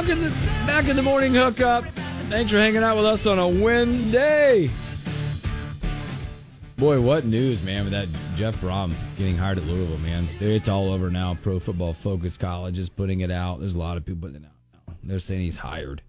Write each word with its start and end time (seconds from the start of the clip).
Welcome 0.00 0.20
to, 0.20 0.30
back 0.66 0.88
in 0.88 0.96
the 0.96 1.02
morning 1.02 1.34
hookup. 1.34 1.84
Thanks 2.30 2.50
for 2.50 2.56
hanging 2.56 2.82
out 2.82 2.96
with 2.96 3.04
us 3.04 3.26
on 3.26 3.38
a 3.38 3.46
Wednesday. 3.46 4.70
Boy, 6.78 6.98
what 6.98 7.26
news, 7.26 7.62
man, 7.62 7.84
with 7.84 7.92
that 7.92 8.08
Jeff 8.34 8.58
Brohm 8.62 8.94
getting 9.18 9.36
hired 9.36 9.58
at 9.58 9.64
Louisville, 9.64 9.98
man. 9.98 10.26
It's 10.40 10.70
all 10.70 10.90
over 10.90 11.10
now. 11.10 11.36
Pro 11.42 11.60
Football 11.60 11.92
Focus 11.92 12.38
College 12.38 12.78
is 12.78 12.88
putting 12.88 13.20
it 13.20 13.30
out. 13.30 13.60
There's 13.60 13.74
a 13.74 13.78
lot 13.78 13.98
of 13.98 14.06
people 14.06 14.22
putting 14.22 14.42
it 14.42 14.46
out 14.46 14.54
now. 14.88 14.94
They're 15.02 15.20
saying 15.20 15.42
he's 15.42 15.58
hired. 15.58 16.00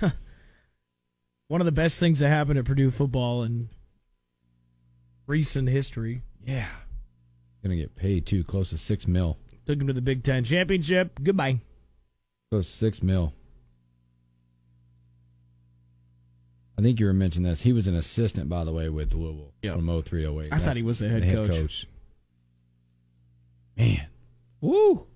One 1.46 1.60
of 1.60 1.66
the 1.66 1.72
best 1.72 2.00
things 2.00 2.18
that 2.18 2.30
happened 2.30 2.58
at 2.58 2.64
Purdue 2.64 2.90
football 2.90 3.44
in 3.44 3.68
recent 5.28 5.68
history. 5.68 6.22
Yeah. 6.44 6.66
Gonna 7.62 7.76
get 7.76 7.94
paid 7.94 8.26
too, 8.26 8.42
close 8.42 8.70
to 8.70 8.76
six 8.76 9.06
mil. 9.06 9.38
Took 9.66 9.80
him 9.80 9.86
to 9.86 9.92
the 9.92 10.02
Big 10.02 10.24
Ten 10.24 10.42
championship. 10.42 11.20
Goodbye. 11.22 11.60
Close 12.50 12.66
to 12.70 12.76
six 12.76 13.02
mil. 13.02 13.32
I 16.78 16.82
think 16.82 16.98
you 17.00 17.06
were 17.06 17.12
mentioning 17.12 17.48
this. 17.48 17.62
He 17.62 17.72
was 17.72 17.86
an 17.86 17.94
assistant, 17.94 18.48
by 18.48 18.64
the 18.64 18.72
way, 18.72 18.88
with 18.88 19.14
Louisville 19.14 19.52
Yep. 19.62 19.76
from 19.76 19.86
0308. 20.02 20.52
I 20.52 20.58
thought 20.58 20.76
he 20.76 20.82
was 20.82 20.98
the 20.98 21.08
head 21.08 21.22
coach. 21.22 21.86
Man. 23.76 24.06
Woo. 24.60 25.06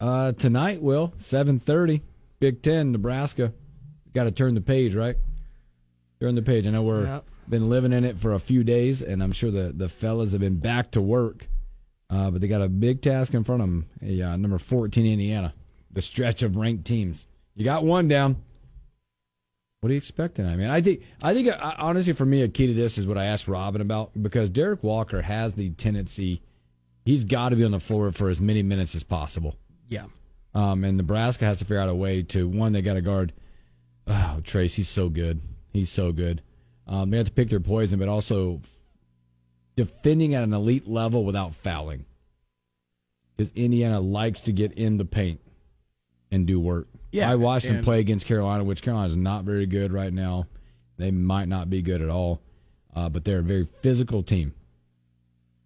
Uh, 0.00 0.32
tonight, 0.32 0.80
Will, 0.80 1.12
7.30, 1.18 2.00
Big 2.40 2.62
Ten, 2.62 2.92
Nebraska. 2.92 3.52
Got 4.14 4.24
to 4.24 4.30
turn 4.30 4.54
the 4.54 4.62
page, 4.62 4.94
right? 4.94 5.16
Turn 6.18 6.34
the 6.34 6.42
page. 6.42 6.66
I 6.66 6.70
know 6.70 6.82
we're 6.82 7.04
Yep. 7.04 7.24
been 7.48 7.68
living 7.68 7.92
in 7.92 8.04
it 8.04 8.18
for 8.18 8.32
a 8.32 8.38
few 8.40 8.64
days, 8.64 9.02
and 9.02 9.22
I'm 9.22 9.32
sure 9.32 9.50
the, 9.50 9.70
the 9.76 9.88
fellas 9.90 10.32
have 10.32 10.40
been 10.40 10.58
back 10.58 10.90
to 10.92 11.02
work. 11.02 11.46
Uh, 12.08 12.30
but 12.30 12.40
they 12.40 12.48
got 12.48 12.62
a 12.62 12.68
big 12.68 13.02
task 13.02 13.34
in 13.34 13.44
front 13.44 13.60
of 13.62 13.68
them. 13.68 13.86
A, 14.02 14.22
uh, 14.22 14.36
number 14.36 14.58
14, 14.58 15.04
Indiana. 15.06 15.52
The 15.92 16.02
stretch 16.02 16.42
of 16.42 16.56
ranked 16.56 16.86
teams. 16.86 17.26
You 17.54 17.64
got 17.64 17.84
one 17.84 18.08
down. 18.08 18.36
What 19.80 19.88
are 19.88 19.92
you 19.92 19.98
expecting? 19.98 20.46
I 20.46 20.56
mean, 20.56 20.68
I 20.68 20.82
think, 20.82 21.02
I 21.22 21.32
think, 21.32 21.48
honestly, 21.60 22.12
for 22.12 22.26
me, 22.26 22.42
a 22.42 22.48
key 22.48 22.66
to 22.66 22.74
this 22.74 22.98
is 22.98 23.06
what 23.06 23.16
I 23.16 23.24
asked 23.24 23.48
Robin 23.48 23.80
about 23.80 24.10
because 24.20 24.50
Derrick 24.50 24.82
Walker 24.82 25.22
has 25.22 25.54
the 25.54 25.70
tendency, 25.70 26.42
he's 27.04 27.24
got 27.24 27.48
to 27.48 27.56
be 27.56 27.64
on 27.64 27.70
the 27.70 27.80
floor 27.80 28.12
for 28.12 28.28
as 28.28 28.42
many 28.42 28.62
minutes 28.62 28.94
as 28.94 29.02
possible. 29.02 29.56
Yeah. 29.88 30.06
Um, 30.54 30.84
and 30.84 30.98
Nebraska 30.98 31.46
has 31.46 31.58
to 31.60 31.64
figure 31.64 31.80
out 31.80 31.88
a 31.88 31.94
way 31.94 32.22
to 32.24 32.46
one. 32.46 32.72
They 32.72 32.82
got 32.82 32.94
to 32.94 33.00
guard. 33.00 33.32
Oh, 34.06 34.40
Trace, 34.44 34.74
he's 34.74 34.88
so 34.88 35.08
good. 35.08 35.40
He's 35.72 35.90
so 35.90 36.12
good. 36.12 36.42
Um, 36.86 37.10
they 37.10 37.16
have 37.16 37.26
to 37.26 37.32
pick 37.32 37.48
their 37.48 37.60
poison, 37.60 37.98
but 37.98 38.08
also 38.08 38.60
defending 39.76 40.34
at 40.34 40.42
an 40.42 40.52
elite 40.52 40.88
level 40.88 41.24
without 41.24 41.54
fouling. 41.54 42.04
Because 43.36 43.52
Indiana 43.54 44.00
likes 44.00 44.40
to 44.42 44.52
get 44.52 44.72
in 44.72 44.98
the 44.98 45.04
paint 45.06 45.40
and 46.30 46.46
do 46.46 46.60
work. 46.60 46.88
Yeah, 47.12 47.30
I 47.30 47.34
watched 47.36 47.66
them 47.66 47.82
play 47.82 48.00
against 48.00 48.26
Carolina, 48.26 48.64
which 48.64 48.82
Carolina 48.82 49.08
is 49.08 49.16
not 49.16 49.44
very 49.44 49.66
good 49.66 49.92
right 49.92 50.12
now. 50.12 50.46
They 50.96 51.10
might 51.10 51.48
not 51.48 51.70
be 51.70 51.82
good 51.82 52.02
at 52.02 52.08
all, 52.08 52.40
uh, 52.94 53.08
but 53.08 53.24
they're 53.24 53.38
a 53.38 53.42
very 53.42 53.64
physical 53.64 54.22
team. 54.22 54.54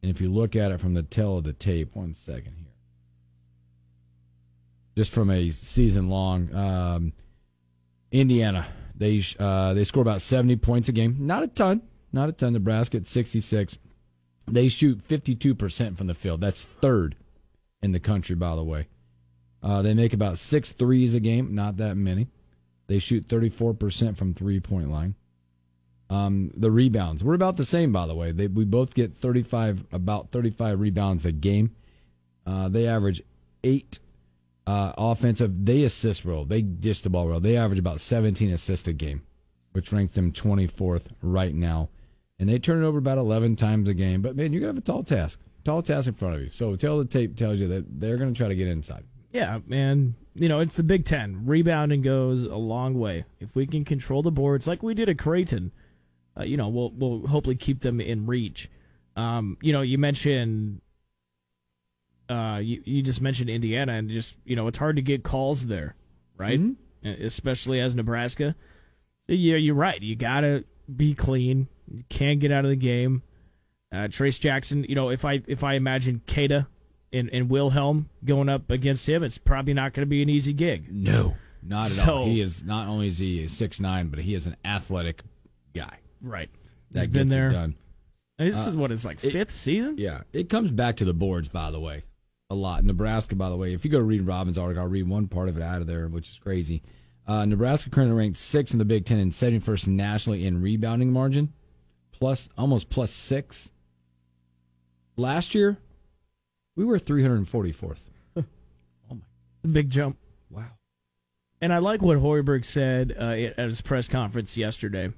And 0.03 0.11
if 0.11 0.21
you 0.21 0.31
look 0.31 0.55
at 0.57 0.71
it 0.71 0.81
from 0.81 0.95
the 0.95 1.03
tail 1.03 1.39
of 1.39 1.45
the 1.45 1.53
tape, 1.53 1.95
one 1.95 2.15
second 2.15 2.55
here 2.57 2.75
just 4.97 5.13
from 5.13 5.31
a 5.31 5.51
season 5.51 6.09
long. 6.09 6.55
Um, 6.55 7.13
Indiana, 8.11 8.69
they 8.95 9.23
uh, 9.39 9.75
they 9.75 9.85
score 9.85 10.03
about 10.03 10.23
seventy 10.23 10.57
points 10.57 10.89
a 10.89 10.93
game. 10.93 11.17
Not 11.21 11.43
a 11.43 11.49
ton, 11.49 11.83
not 12.13 12.29
a 12.29 12.33
ton. 12.33 12.53
Nebraska 12.53 12.99
at 12.99 13.07
sixty 13.07 13.41
six. 13.41 13.79
They 14.47 14.69
shoot 14.69 15.03
fifty 15.03 15.35
two 15.35 15.55
percent 15.55 15.99
from 15.99 16.07
the 16.07 16.15
field. 16.15 16.41
That's 16.41 16.65
third 16.65 17.17
in 17.83 17.93
the 17.93 18.01
country, 18.01 18.37
by 18.37 18.55
the 18.55 18.65
way. 18.65 18.87
Uh, 19.65 19.81
they 19.81 19.95
make 19.95 20.13
about 20.13 20.37
six 20.37 20.73
threes 20.73 21.15
a 21.15 21.21
game. 21.21 21.55
Not 21.55 21.79
that 21.79 21.97
many. 21.97 22.29
They 22.87 22.99
shoot 22.99 23.25
thirty 23.27 23.49
four 23.49 23.73
percent 23.73 24.19
from 24.19 24.35
three 24.35 24.61
point 24.61 24.91
line. 24.91 25.15
Um, 26.11 26.53
the 26.55 26.71
rebounds, 26.71 27.25
we're 27.25 27.35
about 27.35 27.57
the 27.57 27.65
same, 27.65 27.91
by 27.91 28.07
the 28.07 28.15
way. 28.15 28.31
They, 28.31 28.47
we 28.47 28.67
both 28.67 28.93
get 28.93 29.17
thirty 29.17 29.43
five, 29.43 29.85
about 29.91 30.31
thirty 30.31 30.51
five 30.51 30.81
rebounds 30.81 31.25
a 31.25 31.33
game. 31.33 31.75
Uh, 32.47 32.69
they 32.69 32.87
average 32.87 33.23
eight 33.63 33.99
uh, 34.67 34.93
offensive. 34.99 35.65
They 35.65 35.83
assist 35.83 36.25
well. 36.27 36.45
They 36.45 36.61
dish 36.63 37.01
the 37.01 37.11
ball 37.11 37.29
well. 37.29 37.41
They 37.41 37.57
average 37.57 37.79
about 37.79 38.01
17 38.01 38.51
assists 38.53 38.87
a 38.89 38.93
game, 38.93 39.23
which 39.73 39.93
ranks 39.93 40.15
them 40.15 40.33
24th 40.33 41.07
right 41.23 41.55
now. 41.55 41.89
And 42.39 42.49
they 42.49 42.59
turn 42.59 42.83
it 42.83 42.87
over 42.87 42.99
about 42.99 43.19
11 43.19 43.57
times 43.57 43.89
a 43.89 43.95
game. 43.95 44.21
But 44.21 44.37
man, 44.37 44.53
you're 44.53 44.61
gonna 44.61 44.75
have 44.75 44.79
a 44.79 44.83
tall 44.83 45.05
task, 45.05 45.39
tall 45.65 45.83
task 45.83 46.09
in 46.09 46.15
front 46.15 46.35
of 46.35 46.43
you. 46.43 46.51
So 46.51 46.77
tell 46.77 46.99
the 46.99 47.05
tape 47.05 47.37
tells 47.37 47.61
you 47.61 47.69
that 47.69 48.01
they're 48.01 48.17
gonna 48.17 48.33
try 48.33 48.49
to 48.49 48.55
get 48.55 48.69
inside. 48.69 49.05
Yeah, 49.34 49.59
man. 49.67 50.15
You 50.37 50.49
know, 50.49 50.61
it's 50.61 50.77
the 50.77 50.84
Big 50.84 51.05
Ten. 51.05 51.45
Rebounding 51.45 52.03
goes 52.03 52.45
a 52.45 52.55
long 52.55 52.95
way. 52.99 53.25
If 53.41 53.55
we 53.56 53.67
can 53.67 53.84
control 53.84 54.22
the 54.22 54.31
boards 54.31 54.67
like 54.69 54.83
we 54.83 54.95
did 54.95 55.09
at 55.09 55.19
Creighton, 55.19 55.72
uh, 56.39 56.45
you 56.45 56.56
know, 56.56 56.69
we'll 56.69 56.93
we'll 56.93 57.27
hopefully 57.27 57.56
keep 57.56 57.81
them 57.81 58.00
in 58.00 58.27
reach. 58.27 58.71
Um, 59.17 59.59
you 59.61 59.73
know, 59.73 59.83
you 59.83 59.99
mentioned 59.99 60.81
uh, 62.28 62.61
you 62.62 62.81
you 62.84 63.03
just 63.03 63.21
mentioned 63.21 63.50
Indiana, 63.50 63.94
and 63.94 64.09
just 64.09 64.37
you 64.44 64.55
know, 64.55 64.69
it's 64.69 64.78
hard 64.78 64.97
to 64.97 65.03
get 65.03 65.25
calls 65.25 65.67
there, 65.67 65.97
right? 66.37 66.61
Mhm. 66.61 66.77
E- 67.05 67.25
Especially 67.25 67.81
as 67.81 67.94
Nebraska. 67.97 68.55
So 69.27 69.33
yeah, 69.34 69.56
you're 69.56 69.75
right. 69.75 70.00
You 70.00 70.15
gotta 70.15 70.65
be 70.94 71.12
clean. 71.15 71.67
You 71.91 72.05
can't 72.09 72.39
get 72.39 72.53
out 72.53 72.65
of 72.65 72.71
the 72.71 72.77
game. 72.77 73.23
Uh, 73.93 74.06
Trace 74.09 74.39
Jackson, 74.39 74.84
you 74.89 74.94
know, 74.94 75.11
if 75.11 75.25
I 75.25 75.43
if 75.49 75.65
I 75.65 75.75
imagine 75.75 76.23
Keita 76.27 76.67
and, 77.15 77.31
and 77.31 77.49
Wilhelm 77.49 78.09
going 78.25 78.49
up 78.49 78.69
against 78.71 79.09
him, 79.09 79.23
it's 79.23 79.39
probably 79.39 79.73
not 79.75 79.93
going 79.95 80.05
to 80.07 80.11
be 80.11 80.21
an 80.23 80.29
easy 80.29 80.53
gig. 80.53 80.89
No, 80.91 81.37
not 81.63 81.87
at 81.87 81.93
So- 81.93 82.15
all. 82.19 82.27
He 82.27 82.41
is 82.41 82.65
not 82.65 82.89
only 82.89 83.09
is 83.09 83.19
he 83.19 83.47
six 83.49 83.81
nine, 83.81 84.09
but 84.09 84.19
he 84.19 84.35
is 84.35 84.47
an 84.47 84.57
athletic 84.65 85.23
guy. 85.75 85.99
Right. 86.21 86.51
That 86.91 87.01
He's 87.01 87.09
been 87.09 87.29
there. 87.29 87.49
done. 87.51 87.75
And 88.39 88.53
This 88.53 88.67
Uh, 88.67 88.71
is 88.71 88.77
what 88.77 88.91
his 88.91 89.05
like 89.05 89.23
it- 89.25 89.31
fifth 89.33 89.53
season. 89.53 89.97
Yeah, 89.99 90.23
it 90.33 90.49
comes 90.49 90.71
back 90.73 90.97
to 90.97 91.05
the 91.05 91.15
boards, 91.15 91.49
by 91.49 91.71
the 91.71 91.81
way, 91.81 92.03
a 92.51 92.55
lot. 92.55 92.85
Nebraska, 92.85 93.35
by 93.37 93.49
the 93.49 93.57
way, 93.57 93.73
if 93.75 93.85
you 93.85 93.91
go 93.91 93.99
read 94.01 94.23
Robin's 94.23 94.59
article, 94.59 94.83
I'll 94.83 94.89
read 94.89 95.09
one 95.09 95.29
part 95.29 95.49
of 95.49 95.57
it 95.57 95.63
out 95.63 95.81
of 95.81 95.87
there, 95.87 96.09
which 96.09 96.29
is 96.31 96.39
crazy. 96.39 96.83
Uh, 97.27 97.45
Nebraska 97.47 97.89
currently 97.91 98.17
ranked 98.17 98.37
sixth 98.39 98.75
in 98.75 98.79
the 98.79 98.85
Big 98.85 99.07
Ten 99.07 99.19
and 99.19 99.33
71st 99.33 99.89
nationally 99.89 100.45
in 100.47 100.61
rebounding 100.61 101.11
margin, 101.12 101.53
plus 102.12 102.49
almost 102.59 102.91
plus 102.91 103.11
six. 103.12 103.71
Last 105.17 105.55
year, 105.55 105.79
we 106.76 106.85
were 106.85 106.99
344th. 106.99 108.00
Oh 108.37 108.44
my! 109.11 109.71
Big 109.71 109.91
jump. 109.91 110.19
Wow. 110.50 110.71
And 111.61 111.73
I 111.73 111.79
like 111.79 112.03
what 112.03 112.19
Hoiberg 112.19 112.65
said 112.65 113.15
uh, 113.19 113.31
at 113.61 113.69
his 113.69 113.81
press 113.81 114.09
conference 114.09 114.56
yesterday. 114.56 115.12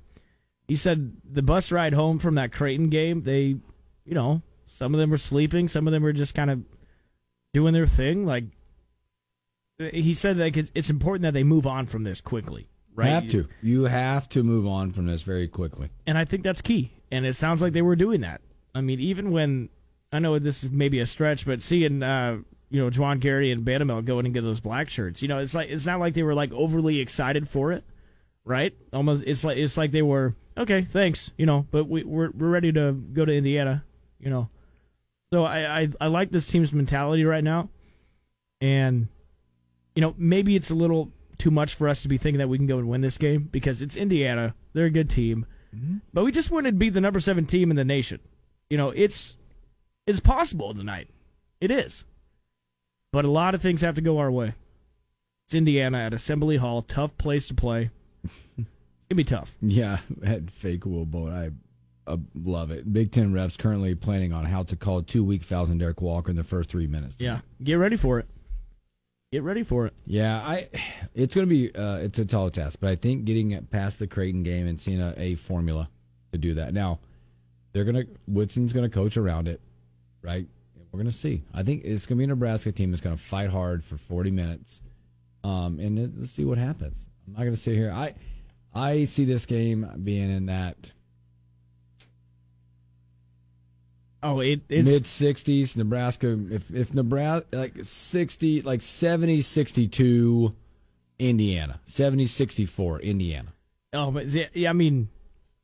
He 0.69 0.77
said 0.77 1.17
the 1.25 1.43
bus 1.43 1.73
ride 1.73 1.93
home 1.93 2.19
from 2.19 2.35
that 2.37 2.53
Creighton 2.53 2.89
game, 2.89 3.23
they, 3.23 3.57
you 4.05 4.15
know, 4.15 4.43
some 4.67 4.95
of 4.95 5.01
them 5.01 5.11
were 5.11 5.19
sleeping, 5.19 5.69
some 5.69 5.87
of 5.87 5.93
them 5.93 6.03
were 6.03 6.13
just 6.13 6.35
kind 6.35 6.51
of 6.51 6.63
doing 7.53 7.73
their 7.73 7.87
thing. 7.87 8.27
Like 8.27 8.45
he 9.79 10.15
said, 10.15 10.39
like 10.39 10.57
it's, 10.57 10.71
it's 10.75 10.91
important 10.91 11.23
that 11.23 11.35
they 11.35 11.45
move 11.45 11.67
on 11.67 11.87
from 11.87 12.05
this 12.05 12.21
quickly, 12.21 12.69
right? 12.95 13.09
You 13.09 13.13
have 13.13 13.29
to. 13.29 13.49
You 13.63 13.83
have 13.85 14.29
to 14.31 14.43
move 14.43 14.67
on 14.67 14.93
from 14.93 15.07
this 15.07 15.23
very 15.23 15.49
quickly. 15.49 15.91
And 16.07 16.17
I 16.19 16.25
think 16.25 16.43
that's 16.43 16.63
key. 16.63 16.93
And 17.11 17.25
it 17.25 17.37
sounds 17.37 17.63
like 17.63 17.73
they 17.73 17.83
were 17.83 17.97
doing 17.97 18.23
that. 18.23 18.41
I 18.75 18.81
mean, 18.81 19.01
even 19.01 19.31
when 19.31 19.69
I 20.17 20.19
know 20.19 20.39
this 20.39 20.65
is 20.65 20.71
maybe 20.71 20.99
a 21.01 21.05
stretch, 21.07 21.45
but 21.45 21.61
seeing 21.61 22.03
uh, 22.03 22.39
you 22.71 22.83
know 22.83 22.89
Juwan 22.89 23.21
Gary 23.21 23.53
and 23.53 23.67
Bandoumel 23.67 24.03
going 24.07 24.25
and 24.25 24.35
get 24.35 24.41
those 24.41 24.61
black 24.61 24.89
shirts, 24.89 25.21
you 25.21 25.29
know, 25.29 25.39
it's 25.41 25.53
like 25.53 25.69
it's 25.69 25.85
not 25.85 26.01
like 26.01 26.15
they 26.15 26.23
were 26.23 26.35
like 26.35 26.53
overly 26.53 27.01
excited 27.01 27.51
for 27.51 27.71
it, 27.73 27.85
right? 28.43 28.75
Almost, 28.95 29.25
it's 29.27 29.45
like 29.45 29.59
it's 29.59 29.77
like 29.77 29.93
they 29.93 30.01
were 30.01 30.35
okay, 30.57 30.85
thanks, 30.85 31.33
you 31.37 31.45
know, 31.45 31.67
but 31.71 31.87
we, 31.87 32.03
we're 32.03 32.31
we're 32.31 32.49
ready 32.49 32.73
to 32.73 32.93
go 32.93 33.27
to 33.27 33.33
Indiana, 33.33 33.85
you 34.19 34.31
know. 34.31 34.49
So 35.35 35.45
I, 35.45 35.81
I 35.83 35.89
I 36.01 36.07
like 36.07 36.31
this 36.31 36.47
team's 36.47 36.73
mentality 36.73 37.25
right 37.25 37.45
now, 37.45 37.69
and 38.63 39.09
you 39.95 40.01
know 40.01 40.15
maybe 40.17 40.57
it's 40.57 40.71
a 40.71 40.75
little 40.75 41.13
too 41.37 41.51
much 41.51 41.75
for 41.75 41.89
us 41.89 42.01
to 42.03 42.09
be 42.09 42.17
thinking 42.17 42.39
that 42.39 42.49
we 42.49 42.57
can 42.57 42.67
go 42.67 42.79
and 42.79 42.89
win 42.89 43.03
this 43.03 43.19
game 43.19 43.51
because 43.53 43.83
it's 43.83 43.97
Indiana, 43.97 44.55
they're 44.73 44.87
a 44.87 44.91
good 44.91 45.11
team, 45.11 45.45
but 46.15 46.25
we 46.25 46.33
just 46.33 46.51
wanted 46.51 46.71
to 46.71 46.77
beat 46.79 46.95
the 46.95 47.03
number 47.03 47.21
seven 47.21 47.45
team 47.45 47.71
in 47.71 47.77
the 47.77 47.85
nation. 47.85 48.19
You 48.71 48.79
know, 48.79 48.89
it's 48.89 49.37
it's 50.07 50.21
possible 50.21 50.75
tonight, 50.75 51.09
it 51.61 51.71
is, 51.71 52.05
but 53.13 53.25
a 53.25 53.31
lot 53.31 53.55
of 53.55 53.63
things 53.63 53.81
have 53.81 53.95
to 53.97 54.01
go 54.01 54.19
our 54.19 54.31
way. 54.31 54.55
It's 55.47 55.55
Indiana 55.55 55.99
at 55.99 56.15
Assembly 56.15 56.57
Hall, 56.57 56.83
tough 56.83 57.17
place 57.19 57.49
to 57.49 57.55
play. 57.55 57.91
it's 58.25 58.67
gonna 59.09 59.17
be 59.17 59.25
tough. 59.25 59.53
Yeah, 59.61 59.99
that 60.19 60.51
fake 60.51 60.85
wool 60.85 61.07
boat. 61.07 61.33
I 61.33 61.51
uh, 62.07 62.17
love 62.35 62.71
it. 62.71 62.93
Big 62.93 63.13
Ten 63.13 63.33
refs 63.33 63.59
currently 63.59 63.95
planning 63.95 64.33
on 64.33 64.45
how 64.45 64.63
to 64.65 64.77
call 64.77 65.03
two 65.03 65.25
weak 65.25 65.43
fouls 65.43 65.71
on 65.71 65.79
Derrick 65.79 66.01
Walker 66.01 66.31
in 66.31 66.37
the 66.37 66.45
first 66.45 66.71
three 66.71 66.87
minutes. 66.87 67.17
Yeah, 67.19 67.41
get 67.63 67.75
ready 67.75 67.97
for 67.97 68.19
it. 68.19 68.27
Get 69.33 69.43
ready 69.43 69.65
for 69.65 69.87
it. 69.87 69.93
Yeah, 70.07 70.39
I. 70.39 70.69
It's 71.15 71.35
going 71.35 71.49
to 71.49 71.51
be. 71.53 71.75
Uh, 71.75 71.97
it's 71.97 72.19
a 72.19 72.25
tall 72.25 72.51
task, 72.51 72.79
but 72.81 72.91
I 72.91 72.97
think 72.97 73.25
getting 73.25 73.61
past 73.67 73.99
the 73.99 74.07
Creighton 74.07 74.43
game 74.43 74.67
and 74.67 74.81
seeing 74.81 75.01
a, 75.01 75.15
a 75.17 75.35
formula 75.35 75.89
to 76.33 76.39
do 76.39 76.55
that. 76.55 76.73
Now, 76.73 77.01
they're 77.73 77.85
gonna. 77.85 78.05
Woodson's 78.29 78.73
going 78.73 78.89
to 78.89 78.95
coach 78.95 79.17
around 79.17 79.49
it, 79.49 79.61
right? 80.27 80.47
We're 80.93 80.99
going 80.99 81.07
to 81.11 81.17
see. 81.17 81.43
I 81.55 81.63
think 81.63 81.85
it's 81.85 82.05
going 82.07 82.17
to 82.17 82.21
be 82.21 82.25
a 82.25 82.29
Nebraska 82.29 82.73
team 82.73 82.91
that's 82.91 83.01
going 83.01 83.17
to 83.17 83.23
fight 83.23 83.51
hard 83.51 83.85
for 83.85 83.97
40 83.97 84.31
minutes, 84.31 84.81
um, 85.45 85.79
and 85.79 85.99
it- 85.99 86.11
let's 86.19 86.33
see 86.33 86.45
what 86.45 86.59
happens. 86.59 87.07
I'm 87.27 87.35
not 87.35 87.41
going 87.41 87.55
to 87.55 87.61
sit 87.61 87.75
here. 87.75 87.93
I, 87.93 88.15
I 88.75 89.05
see 89.05 89.25
this 89.25 89.47
game 89.47 89.89
being 90.03 90.31
in 90.31 90.47
that 90.47 90.93
Oh, 94.23 94.41
it 94.41 94.63
it's 94.69 94.89
mid 94.91 95.05
60s 95.05 95.77
nebraska 95.77 96.37
if 96.51 96.71
if 96.75 96.93
nebraska 96.93 97.47
like 97.57 97.75
60 97.83 98.63
like 98.63 98.83
70 98.83 99.41
62 99.43 100.55
indiana 101.19 101.81
70 101.87 102.27
64 102.27 103.01
indiana 103.01 103.53
Oh, 103.93 104.11
but 104.11 104.27
yeah, 104.27 104.47
yeah, 104.53 104.71
I 104.71 104.73
mean, 104.73 105.09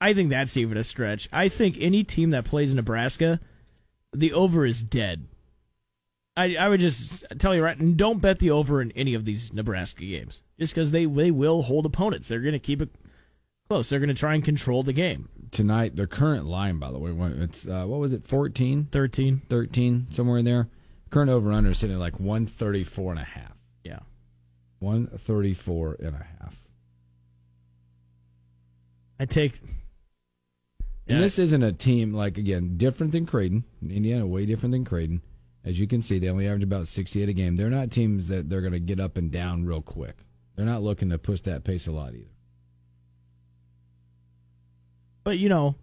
I 0.00 0.14
think 0.14 0.30
that's 0.30 0.56
even 0.56 0.78
a 0.78 0.84
stretch. 0.84 1.28
I 1.32 1.48
think 1.48 1.76
any 1.78 2.02
team 2.04 2.30
that 2.30 2.44
plays 2.44 2.72
Nebraska, 2.72 3.40
the 4.12 4.32
over 4.32 4.64
is 4.66 4.82
dead. 4.82 5.26
I 6.36 6.56
I 6.56 6.68
would 6.68 6.80
just 6.80 7.24
tell 7.38 7.54
you 7.54 7.62
right, 7.62 7.96
don't 7.96 8.20
bet 8.20 8.38
the 8.38 8.50
over 8.50 8.80
in 8.80 8.90
any 8.92 9.14
of 9.14 9.24
these 9.24 9.52
Nebraska 9.52 10.04
games, 10.04 10.42
just 10.58 10.74
because 10.74 10.90
they 10.90 11.04
they 11.04 11.30
will 11.30 11.62
hold 11.62 11.86
opponents. 11.86 12.28
They're 12.28 12.40
going 12.40 12.52
to 12.52 12.58
keep 12.58 12.80
it 12.80 12.90
close. 13.68 13.88
They're 13.88 14.00
going 14.00 14.08
to 14.08 14.14
try 14.14 14.34
and 14.34 14.44
control 14.44 14.82
the 14.82 14.92
game. 14.92 15.28
tonight 15.50 15.96
their 15.96 16.06
current 16.06 16.46
line 16.46 16.78
by 16.78 16.90
the 16.90 16.98
way 16.98 17.12
it's 17.38 17.66
uh, 17.66 17.84
what 17.84 18.00
was 18.00 18.12
it 18.12 18.26
14 18.26 18.88
Thirteen, 18.90 19.42
13 19.48 20.06
somewhere 20.10 20.38
in 20.38 20.44
there 20.44 20.68
current 21.10 21.30
over 21.30 21.52
under 21.52 21.70
is 21.70 21.78
sitting 21.78 21.96
at 21.96 22.00
like 22.00 22.18
134 22.18 23.12
and 23.12 23.20
a 23.20 23.24
half 23.24 23.52
yeah. 23.84 24.00
134 24.80 25.96
and 26.00 26.14
a 26.16 26.26
half 26.40 26.62
I 29.22 29.24
take. 29.24 29.60
And 31.08 31.22
this 31.22 31.38
isn't 31.38 31.62
a 31.62 31.72
team 31.72 32.14
like 32.14 32.38
again 32.38 32.76
different 32.76 33.12
than 33.12 33.26
Creighton. 33.26 33.64
Indiana 33.82 34.26
way 34.26 34.46
different 34.46 34.72
than 34.72 34.84
Creighton. 34.84 35.20
As 35.64 35.78
you 35.78 35.86
can 35.86 36.02
see, 36.02 36.18
they 36.18 36.28
only 36.28 36.46
average 36.46 36.62
about 36.64 36.88
68 36.88 37.28
a 37.28 37.32
game. 37.32 37.56
They're 37.56 37.70
not 37.70 37.90
teams 37.90 38.28
that 38.28 38.48
they're 38.48 38.60
going 38.60 38.72
to 38.72 38.80
get 38.80 38.98
up 38.98 39.16
and 39.16 39.30
down 39.30 39.64
real 39.64 39.82
quick. 39.82 40.16
They're 40.56 40.66
not 40.66 40.82
looking 40.82 41.10
to 41.10 41.18
push 41.18 41.40
that 41.42 41.64
pace 41.64 41.86
a 41.86 41.92
lot 41.92 42.14
either. 42.14 42.30
But 45.24 45.38
you 45.38 45.48
know, 45.48 45.76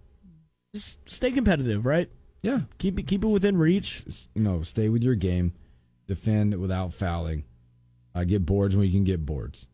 just 0.73 0.97
stay 1.09 1.31
competitive, 1.31 1.85
right? 1.85 2.09
Yeah, 2.41 2.61
Keep 2.77 2.99
it 2.99 3.07
keep 3.07 3.23
it 3.23 3.27
within 3.27 3.57
reach. 3.57 4.03
You 4.33 4.41
know, 4.41 4.63
stay 4.63 4.87
with 4.89 5.03
your 5.03 5.15
game, 5.15 5.53
defend 6.07 6.55
without 6.55 6.93
fouling, 6.93 7.43
uh, 8.15 8.23
get 8.23 8.45
boards 8.45 8.75
when 8.75 8.85
you 8.85 8.91
can 8.93 9.03
get 9.03 9.25
boards. 9.25 9.67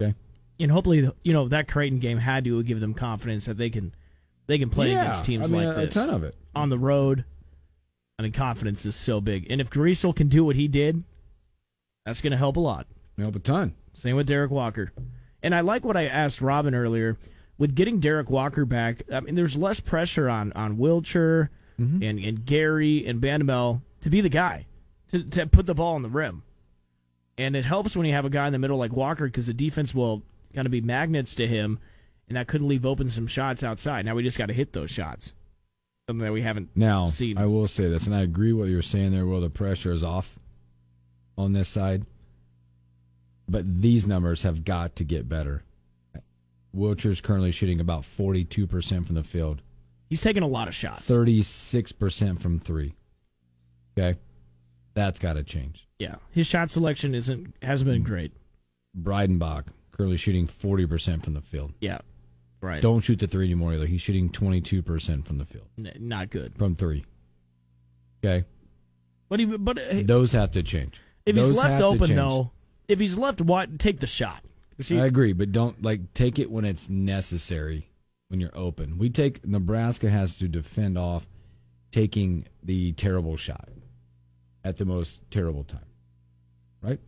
Okay. 0.00 0.14
and 0.58 0.70
hopefully, 0.70 1.10
you 1.22 1.32
know 1.32 1.48
that 1.48 1.68
Creighton 1.68 1.98
game 1.98 2.18
had 2.18 2.44
to 2.44 2.62
give 2.62 2.80
them 2.80 2.94
confidence 2.94 3.44
that 3.44 3.58
they 3.58 3.68
can 3.68 3.94
they 4.46 4.58
can 4.58 4.70
play 4.70 4.92
yeah, 4.92 5.02
against 5.02 5.24
teams 5.24 5.50
I 5.50 5.52
mean, 5.52 5.66
like 5.66 5.76
a, 5.76 5.80
this 5.80 5.96
a 5.96 6.00
ton 6.00 6.10
of 6.10 6.24
it. 6.24 6.34
on 6.54 6.68
the 6.68 6.78
road. 6.78 7.24
I 8.18 8.22
mean, 8.22 8.32
confidence 8.32 8.84
is 8.84 8.94
so 8.94 9.20
big, 9.20 9.50
and 9.50 9.60
if 9.60 9.70
Griesel 9.70 10.14
can 10.14 10.28
do 10.28 10.44
what 10.44 10.56
he 10.56 10.68
did, 10.68 11.02
that's 12.04 12.20
going 12.20 12.32
to 12.32 12.36
help 12.36 12.56
a 12.56 12.60
lot. 12.60 12.86
Help 13.18 13.36
a 13.36 13.38
ton. 13.38 13.74
Same 13.94 14.16
with 14.16 14.26
Derrick 14.26 14.50
Walker, 14.50 14.92
and 15.42 15.54
I 15.54 15.60
like 15.60 15.84
what 15.84 15.96
I 15.96 16.06
asked 16.06 16.40
Robin 16.40 16.74
earlier 16.74 17.18
with 17.58 17.74
getting 17.74 18.00
Derrick 18.00 18.30
Walker 18.30 18.64
back. 18.64 19.02
I 19.12 19.20
mean, 19.20 19.34
there's 19.34 19.56
less 19.56 19.80
pressure 19.80 20.28
on 20.28 20.52
on 20.52 20.76
Wilcher 20.76 21.48
mm-hmm. 21.80 22.02
and 22.02 22.18
and 22.18 22.44
Gary 22.44 23.06
and 23.06 23.20
Bandoumel 23.20 23.82
to 24.00 24.10
be 24.10 24.20
the 24.20 24.28
guy 24.28 24.66
to 25.10 25.22
to 25.22 25.46
put 25.46 25.66
the 25.66 25.74
ball 25.74 25.96
in 25.96 26.02
the 26.02 26.08
rim. 26.08 26.42
And 27.38 27.56
it 27.56 27.64
helps 27.64 27.96
when 27.96 28.06
you 28.06 28.12
have 28.12 28.24
a 28.24 28.30
guy 28.30 28.46
in 28.46 28.52
the 28.52 28.58
middle 28.58 28.76
like 28.76 28.92
Walker 28.92 29.24
because 29.24 29.46
the 29.46 29.54
defense 29.54 29.94
will 29.94 30.22
kind 30.54 30.66
of 30.66 30.72
be 30.72 30.80
magnets 30.80 31.34
to 31.36 31.46
him, 31.46 31.78
and 32.28 32.36
that 32.36 32.48
could 32.48 32.62
leave 32.62 32.86
open 32.86 33.10
some 33.10 33.26
shots 33.26 33.62
outside. 33.62 34.04
Now 34.04 34.14
we 34.14 34.22
just 34.22 34.38
got 34.38 34.46
to 34.46 34.54
hit 34.54 34.72
those 34.72 34.90
shots, 34.90 35.32
something 36.08 36.24
that 36.24 36.32
we 36.32 36.42
haven't 36.42 36.70
Now, 36.74 37.08
seen. 37.08 37.38
I 37.38 37.46
will 37.46 37.68
say 37.68 37.88
this, 37.88 38.06
and 38.06 38.14
I 38.14 38.20
agree 38.20 38.52
what 38.52 38.68
you're 38.68 38.82
saying 38.82 39.12
there. 39.12 39.26
Well, 39.26 39.40
the 39.40 39.50
pressure 39.50 39.92
is 39.92 40.02
off 40.02 40.38
on 41.36 41.52
this 41.52 41.68
side, 41.68 42.06
but 43.48 43.82
these 43.82 44.06
numbers 44.06 44.42
have 44.42 44.64
got 44.64 44.96
to 44.96 45.04
get 45.04 45.28
better. 45.28 45.62
Wilcher's 46.72 47.20
currently 47.20 47.52
shooting 47.52 47.80
about 47.80 48.02
42% 48.02 49.06
from 49.06 49.14
the 49.14 49.22
field, 49.22 49.60
He's 50.12 50.20
taking 50.20 50.42
a 50.42 50.46
lot 50.46 50.68
of 50.68 50.74
shots. 50.74 51.08
36% 51.08 52.38
from 52.38 52.58
three. 52.58 52.92
Okay, 53.98 54.18
that's 54.92 55.18
got 55.18 55.34
to 55.34 55.42
change. 55.42 55.88
Yeah, 55.98 56.16
his 56.30 56.46
shot 56.46 56.68
selection 56.68 57.14
isn't 57.14 57.54
hasn't 57.62 57.90
been 57.90 58.02
mm. 58.02 58.06
great. 58.06 58.32
Breidenbach 58.94 59.68
currently 59.90 60.18
shooting 60.18 60.46
40% 60.46 61.24
from 61.24 61.32
the 61.32 61.40
field. 61.40 61.72
Yeah, 61.80 62.00
right. 62.62 62.80
Don't 62.80 63.00
shoot 63.00 63.18
the 63.18 63.26
three 63.26 63.44
anymore 63.46 63.74
either. 63.74 63.86
He's 63.86 64.00
shooting 64.00 64.30
22% 64.30 65.24
from 65.26 65.36
the 65.38 65.44
field 65.44 65.66
N- 65.78 65.92
not 66.00 66.30
good. 66.30 66.56
from 66.56 66.74
three. 66.74 67.04
Okay, 68.24 68.46
But 69.28 69.40
he, 69.40 69.46
but 69.46 69.78
uh, 69.78 70.02
those 70.04 70.32
have 70.32 70.52
to 70.52 70.62
change. 70.62 71.00
if 71.26 71.36
he's 71.36 71.50
left 71.50 71.82
open 71.82 72.14
though, 72.14 72.52
if 72.88 73.00
he's 73.00 73.18
left 73.18 73.40
wide, 73.40 73.78
take 73.80 73.98
the 74.00 74.06
shot. 74.06 74.44
See, 74.80 74.98
I 74.98 75.06
agree, 75.06 75.32
but 75.32 75.52
don't 75.52 75.82
like 75.82 76.14
take 76.14 76.38
it 76.38 76.50
when 76.50 76.64
it's 76.64 76.88
necessary 76.88 77.88
when 78.28 78.40
you're 78.40 78.56
open. 78.56 78.96
We 78.98 79.10
take 79.10 79.46
Nebraska 79.46 80.08
has 80.08 80.38
to 80.38 80.48
defend 80.48 80.96
off 80.96 81.26
taking 81.90 82.46
the 82.62 82.92
terrible 82.92 83.36
shot 83.36 83.68
at 84.64 84.76
the 84.76 84.84
most 84.84 85.28
terrible 85.30 85.64
time. 85.64 85.84
Right? 86.80 87.00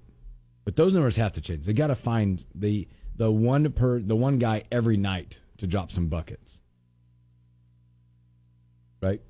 But 0.65 0.77
those 0.77 0.93
numbers 0.93 1.17
have 1.17 1.33
to 1.33 1.41
change. 1.41 1.65
They 1.65 1.73
got 1.73 1.89
to 1.89 1.95
find 1.95 2.45
the 2.55 2.87
the 3.17 3.31
one 3.31 3.71
per 3.73 4.01
the 4.01 4.17
one 4.17 4.39
guy 4.39 4.63
every 4.73 4.97
night 4.97 5.41
to 5.59 5.67
drop 5.67 5.91
some 5.91 6.09
buckets. 6.09 6.61
Right? 9.03 9.21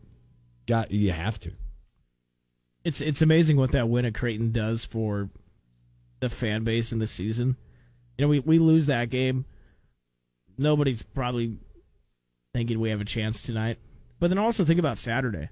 Got 0.67 0.91
you 0.91 1.13
have 1.13 1.39
to. 1.41 1.53
it's 2.85 3.01
it's 3.01 3.21
amazing 3.23 3.57
what 3.57 3.73
that 3.73 3.89
win 3.89 4.05
at 4.05 4.15
Creighton 4.15 4.53
does 4.53 4.85
for 4.85 5.29
the 6.21 6.31
fan 6.31 6.65
base 6.65 6.93
in 6.93 6.99
the 7.01 7.07
season. 7.07 7.57
You 8.17 8.25
know, 8.25 8.29
we 8.29 8.39
we 8.41 8.59
lose 8.59 8.87
that 8.87 9.11
game. 9.11 9.45
Nobody's 10.57 11.03
probably 11.03 11.59
thinking 12.55 12.79
we 12.79 12.91
have 12.91 13.01
a 13.01 13.05
chance 13.05 13.43
tonight. 13.43 13.79
But 14.21 14.29
then 14.29 14.39
also 14.39 14.65
think 14.65 14.79
about 14.79 14.97
Saturday. 14.97 15.51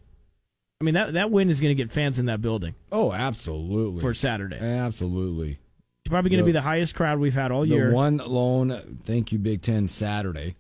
I 0.81 0.85
mean 0.85 0.95
that 0.95 1.12
that 1.14 1.31
win 1.31 1.50
is 1.50 1.61
going 1.61 1.76
to 1.76 1.83
get 1.83 1.93
fans 1.93 2.19
in 2.19 2.26
that 2.26 2.41
building 2.41 2.75
Oh, 2.91 3.12
absolutely. 3.12 4.00
for 4.00 4.14
Saturday. 4.14 4.59
absolutely. 4.59 5.59
It's 6.05 6.11
probably 6.11 6.31
going 6.31 6.41
to 6.41 6.47
be 6.47 6.52
the 6.52 6.61
highest 6.62 6.95
crowd 6.97 7.19
we've 7.21 7.35
had 7.35 7.52
all 7.52 7.64
year. 7.67 7.93
One 7.93 8.17
lone, 8.17 9.00
thank 9.05 9.31
you, 9.31 9.38
Big 9.38 9.62
Ten 9.62 9.87
Saturday. 9.87 10.57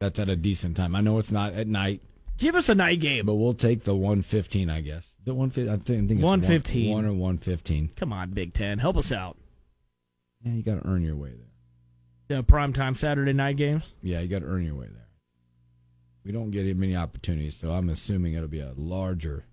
That's 0.00 0.18
at 0.18 0.28
a 0.28 0.34
decent 0.36 0.76
time. 0.76 0.96
I 0.96 1.00
know 1.02 1.18
it's 1.18 1.30
not 1.30 1.52
at 1.52 1.66
night, 1.68 2.02
Give 2.38 2.56
us 2.56 2.70
a 2.70 2.74
night 2.74 3.00
game. 3.00 3.26
but 3.26 3.34
we'll 3.34 3.52
take 3.54 3.84
the 3.84 3.94
one 3.94 4.22
fifteen. 4.22 4.70
I 4.70 4.80
guess 4.80 5.14
the 5.24 5.34
one 5.34 5.50
fifteen. 5.50 5.68
I 5.68 5.76
think, 5.76 6.04
I 6.04 6.06
think 6.08 6.10
it's 6.20 6.22
115. 6.24 6.90
One, 6.90 7.04
one 7.04 7.12
or 7.12 7.14
one 7.16 7.36
fifteen. 7.38 7.90
Come 7.96 8.12
on, 8.14 8.30
Big 8.30 8.54
Ten, 8.54 8.78
help 8.78 8.96
us 8.96 9.12
out. 9.12 9.36
Yeah, 10.42 10.52
you 10.52 10.62
got 10.62 10.82
to 10.82 10.88
earn 10.88 11.02
your 11.02 11.16
way 11.16 11.34
there. 12.28 12.38
The 12.38 12.42
prime 12.42 12.72
time 12.72 12.94
Saturday 12.94 13.34
night 13.34 13.56
games. 13.58 13.92
Yeah, 14.02 14.20
you 14.20 14.28
got 14.28 14.38
to 14.38 14.46
earn 14.46 14.64
your 14.64 14.74
way 14.74 14.86
there. 14.86 15.08
We 16.24 16.32
don't 16.32 16.50
get 16.50 16.74
many 16.76 16.96
opportunities, 16.96 17.56
so 17.56 17.72
I'm 17.72 17.90
assuming 17.90 18.32
it'll 18.34 18.48
be 18.48 18.60
a 18.60 18.72
larger 18.74 19.44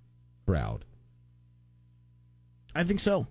crowd. 0.46 0.86
I 2.74 2.86
think 2.86 3.00
so. 3.02 3.28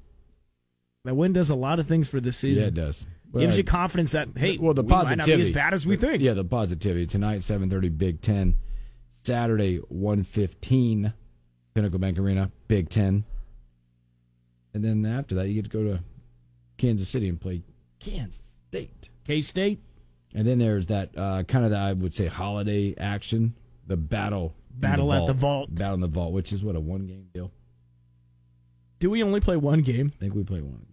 That 1.07 1.15
win 1.15 1.33
does 1.33 1.51
a 1.51 1.55
lot 1.55 1.79
of 1.79 1.87
things 1.87 2.09
for 2.09 2.21
this 2.21 2.37
season. 2.37 2.63
Yeah, 2.63 2.69
it 2.69 2.75
does. 2.75 3.07
Gives 3.33 3.33
Well, 3.33 3.57
you 3.57 3.65
confidence 3.65 4.13
that 4.13 4.29
hey, 4.37 4.59
well, 4.59 4.75
the 4.75 4.83
we 4.83 4.89
might 4.89 5.19
not 5.19 5.27
be 5.27 5.33
as 5.33 5.51
bad 5.51 5.75
as 5.75 5.87
we 5.87 5.97
think. 5.97 6.23
Yeah, 6.23 6.35
the 6.35 6.45
positivity 6.45 7.07
tonight, 7.07 7.43
seven 7.43 7.69
thirty, 7.71 7.89
Big 7.89 8.21
Ten. 8.21 8.57
Saturday, 9.25 9.79
one 9.89 10.23
fifteen, 10.23 11.13
Pinnacle 11.75 11.99
Bank 11.99 12.19
Arena, 12.19 12.51
Big 12.69 12.89
Ten. 12.89 13.25
And 14.73 14.85
then 14.85 15.05
after 15.07 15.35
that, 15.37 15.49
you 15.49 15.55
get 15.55 15.65
to 15.65 15.71
go 15.71 15.85
to 15.85 16.01
Kansas 16.77 17.09
City 17.09 17.29
and 17.29 17.41
play 17.41 17.63
Kansas 17.99 18.41
State. 18.69 19.09
K 19.25 19.43
State. 19.43 19.81
And 20.35 20.47
then 20.47 20.59
there's 20.59 20.87
that 20.87 21.17
uh, 21.17 21.43
kind 21.45 21.65
of 21.65 21.71
the, 21.71 21.79
I 21.79 21.93
would 21.95 22.15
say 22.15 22.27
holiday 22.27 22.95
action, 22.99 23.55
the 23.87 23.97
battle, 23.97 24.55
Battle 24.71 25.13
at 25.13 25.27
the 25.27 25.33
vault. 25.33 25.75
battle 25.75 25.95
in 25.95 26.01
the 26.01 26.07
vault, 26.09 26.33
which 26.33 26.53
is 26.53 26.63
what 26.63 26.77
a 26.77 26.81
one 26.81 27.07
game 27.07 27.29
deal. 27.33 27.51
Do 28.99 29.09
we 29.11 29.23
only 29.23 29.41
play 29.41 29.57
one 29.57 29.81
game? 29.81 30.13
I 30.15 30.19
think 30.21 30.35
we 30.35 30.45
play 30.45 30.61
one, 30.61 30.85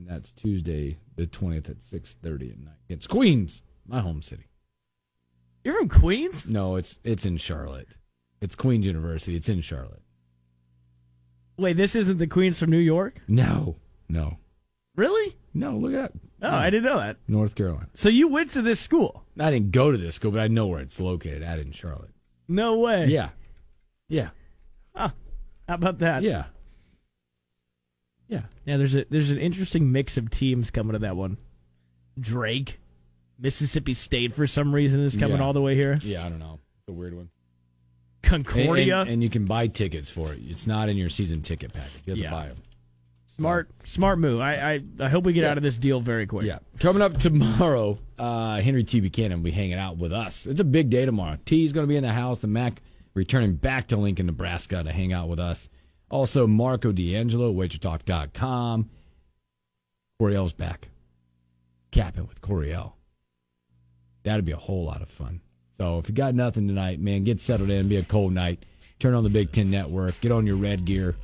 and 0.00 0.08
that's 0.08 0.32
Tuesday 0.32 0.98
the 1.16 1.26
twentieth 1.26 1.68
at 1.68 1.82
six 1.82 2.14
thirty 2.22 2.50
at 2.50 2.58
night. 2.58 2.74
It's 2.88 3.06
Queens, 3.06 3.62
my 3.86 4.00
home 4.00 4.22
city. 4.22 4.46
You're 5.64 5.76
from 5.78 5.88
Queens? 5.88 6.46
No, 6.46 6.76
it's 6.76 6.98
it's 7.04 7.24
in 7.26 7.36
Charlotte. 7.36 7.96
It's 8.40 8.54
Queens 8.54 8.86
University. 8.86 9.36
It's 9.36 9.48
in 9.48 9.60
Charlotte. 9.60 10.02
Wait, 11.58 11.76
this 11.76 11.94
isn't 11.94 12.16
the 12.18 12.26
Queens 12.26 12.58
from 12.58 12.70
New 12.70 12.78
York? 12.78 13.20
No, 13.28 13.76
no, 14.08 14.38
Really? 14.96 15.36
no. 15.52 15.76
Look 15.76 15.92
at 15.92 16.12
that. 16.12 16.20
Oh, 16.42 16.48
I 16.56 16.70
didn't 16.70 16.84
know 16.84 16.98
that. 16.98 17.18
North 17.28 17.54
Carolina. 17.54 17.88
So 17.92 18.08
you 18.08 18.28
went 18.28 18.48
to 18.50 18.62
this 18.62 18.80
school? 18.80 19.24
I 19.38 19.50
didn't 19.50 19.72
go 19.72 19.92
to 19.92 19.98
this 19.98 20.14
school, 20.14 20.30
but 20.30 20.40
I 20.40 20.48
know 20.48 20.66
where 20.68 20.80
it's 20.80 20.98
located. 20.98 21.42
At 21.42 21.58
in 21.58 21.72
Charlotte. 21.72 22.14
No 22.48 22.78
way. 22.78 23.06
Yeah, 23.08 23.28
yeah, 24.08 24.30
Huh. 24.96 25.10
How 25.68 25.74
about 25.74 25.98
that? 25.98 26.22
yeah, 26.22 26.46
yeah. 28.30 28.42
Yeah, 28.64 28.76
there's 28.78 28.94
a 28.94 29.04
there's 29.10 29.30
an 29.30 29.38
interesting 29.38 29.92
mix 29.92 30.16
of 30.16 30.30
teams 30.30 30.70
coming 30.70 30.94
to 30.94 30.98
that 31.00 31.16
one. 31.16 31.36
Drake, 32.18 32.78
Mississippi 33.38 33.92
State 33.94 34.34
for 34.34 34.46
some 34.46 34.74
reason 34.74 35.00
is 35.04 35.16
coming 35.16 35.36
Yeah. 35.38 35.42
all 35.44 35.52
the 35.52 35.60
way 35.60 35.74
here. 35.74 35.98
Yeah, 36.02 36.24
I 36.24 36.28
don't 36.30 36.38
know. 36.38 36.58
It's 36.80 36.88
a 36.88 36.92
weird 36.92 37.14
one. 37.14 37.28
Concordia, 38.22 39.00
and- 39.00 39.10
and 39.10 39.22
you 39.22 39.30
can 39.30 39.46
buy 39.46 39.66
tickets 39.66 40.10
for 40.10 40.32
it. 40.32 40.40
It's 40.46 40.66
not 40.66 40.88
in 40.88 40.96
your 40.96 41.08
season 41.08 41.42
ticket 41.42 41.72
package. 41.72 42.02
You 42.06 42.10
have 42.12 42.18
Yeah. 42.18 42.30
to 42.30 42.36
buy 42.36 42.46
them. 42.48 42.56
smart 43.26 43.70
smart 43.84 44.18
move. 44.18 44.38
I 44.40 44.74
I, 44.74 44.80
I 45.06 45.08
hope 45.08 45.24
we 45.24 45.32
get 45.32 45.42
Yeah. 45.44 45.50
out 45.52 45.56
of 45.56 45.62
this 45.62 45.78
deal 45.78 46.00
very 46.00 46.26
quick. 46.26 46.44
Yeah. 46.46 46.58
Coming 46.78 47.00
up 47.00 47.16
tomorrow, 47.18 47.98
uh, 48.18 48.60
Henry 48.60 48.84
T. 48.84 49.00
Buchanan 49.00 49.38
will 49.38 49.44
be 49.44 49.50
hanging 49.50 49.78
out 49.78 49.96
with 49.96 50.12
us. 50.12 50.46
It's 50.46 50.60
a 50.60 50.64
big 50.64 50.90
day 50.90 51.06
tomorrow. 51.06 51.38
T 51.46 51.64
is 51.64 51.72
going 51.72 51.84
to 51.84 51.88
be 51.88 51.96
in 51.96 52.02
the 52.02 52.12
house. 52.12 52.40
The 52.40 52.48
Mac 52.48 52.82
returning 53.14 53.54
back 53.54 53.86
to 53.88 53.96
Lincoln, 53.96 54.26
Nebraska 54.26 54.82
to 54.82 54.92
hang 54.92 55.14
out 55.14 55.28
with 55.30 55.40
us. 55.40 55.70
Also, 56.10 56.46
Marco 56.46 56.92
D'Angelo, 56.92 57.52
WagerTalk.com. 57.52 58.90
Coriel's 60.20 60.52
back. 60.52 60.88
Capping 61.92 62.26
with 62.26 62.40
Coriel. 62.40 62.92
That'd 64.22 64.44
be 64.44 64.52
a 64.52 64.56
whole 64.56 64.84
lot 64.84 65.02
of 65.02 65.08
fun. 65.08 65.40
So 65.76 65.98
if 65.98 66.08
you 66.08 66.14
got 66.14 66.34
nothing 66.34 66.68
tonight, 66.68 67.00
man, 67.00 67.24
get 67.24 67.40
settled 67.40 67.70
in. 67.70 67.88
Be 67.88 67.96
a 67.96 68.02
cold 68.02 68.34
night. 68.34 68.64
Turn 68.98 69.14
on 69.14 69.22
the 69.22 69.30
Big 69.30 69.50
Ten 69.50 69.70
Network. 69.70 70.20
Get 70.20 70.30
on 70.30 70.46
your 70.46 70.56
red 70.56 70.84
gear. 70.84 71.16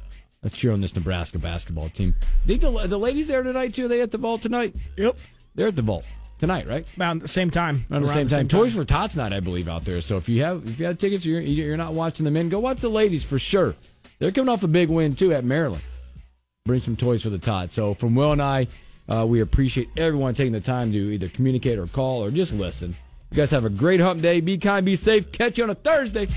Let's 0.42 0.56
cheer 0.56 0.72
on 0.72 0.80
this 0.80 0.94
Nebraska 0.94 1.38
basketball 1.38 1.88
team. 1.90 2.14
Think 2.42 2.62
the, 2.62 2.70
the 2.70 2.98
ladies 2.98 3.28
there 3.28 3.42
tonight 3.42 3.74
too? 3.74 3.86
Are 3.86 3.88
they 3.88 4.00
at 4.00 4.12
the 4.12 4.18
vault 4.18 4.42
tonight? 4.42 4.76
Yep. 4.96 5.18
They're 5.54 5.68
at 5.68 5.76
the 5.76 5.82
vault 5.82 6.08
tonight, 6.38 6.66
right? 6.66 6.90
About 6.94 7.20
the 7.20 7.28
same 7.28 7.50
time. 7.50 7.84
Around 7.90 8.02
the 8.02 8.08
same 8.08 8.28
time. 8.28 8.48
Toys 8.48 8.74
for 8.74 8.84
Tots 8.84 9.16
night, 9.16 9.32
I 9.32 9.40
believe, 9.40 9.68
out 9.68 9.82
there. 9.82 10.00
So 10.00 10.16
if 10.16 10.28
you 10.28 10.42
have 10.42 10.64
if 10.66 10.78
you 10.78 10.86
have 10.86 10.98
tickets, 10.98 11.26
you're 11.26 11.40
you're 11.40 11.76
not 11.76 11.94
watching 11.94 12.24
the 12.24 12.30
men. 12.30 12.48
Go 12.48 12.60
watch 12.60 12.80
the 12.80 12.88
ladies 12.88 13.24
for 13.24 13.38
sure. 13.38 13.74
They're 14.18 14.32
coming 14.32 14.48
off 14.48 14.62
a 14.62 14.68
big 14.68 14.88
win 14.88 15.14
too 15.14 15.32
at 15.32 15.44
Maryland. 15.44 15.82
Bring 16.64 16.80
some 16.80 16.96
toys 16.96 17.22
for 17.22 17.30
the 17.30 17.38
Tots. 17.38 17.74
So 17.74 17.94
from 17.94 18.14
Will 18.14 18.32
and 18.32 18.42
I, 18.42 18.66
uh, 19.08 19.24
we 19.26 19.40
appreciate 19.40 19.88
everyone 19.96 20.34
taking 20.34 20.52
the 20.52 20.60
time 20.60 20.90
to 20.92 20.98
either 20.98 21.28
communicate 21.28 21.78
or 21.78 21.86
call 21.86 22.24
or 22.24 22.30
just 22.30 22.52
listen. 22.52 22.94
You 23.30 23.36
guys 23.36 23.50
have 23.50 23.64
a 23.64 23.70
great 23.70 24.00
hump 24.00 24.20
day. 24.20 24.40
Be 24.40 24.58
kind, 24.58 24.84
be 24.84 24.96
safe. 24.96 25.30
Catch 25.32 25.58
you 25.58 25.64
on 25.64 25.70
a 25.70 25.74
Thursday. 25.74 26.28